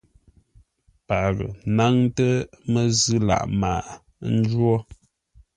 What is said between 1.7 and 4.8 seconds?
náŋtə́ məzʉ̂ lâʼ maghʼə njwó: